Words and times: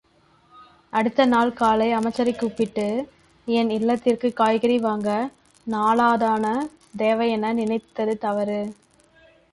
அடுத்த 0.89 1.25
நாள் 1.25 1.53
காலை 1.53 1.95
அமைச்சரைக் 1.95 2.39
கூப்பிட்டு, 2.39 3.09
என் 3.45 3.69
இல்லத்திற்குக் 3.69 4.33
காய்கறி 4.33 4.77
வாங்க 4.77 5.29
நாலணாத் 5.71 6.69
தேவையென 6.97 7.53
நினைத்தது 7.53 8.17
தவறு. 8.17 8.75